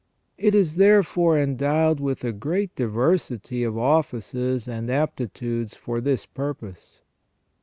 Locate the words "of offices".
3.63-4.67